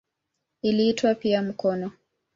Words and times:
Iliitwa 0.61 1.15
pia 1.15 1.41
"mkono". 1.41 1.91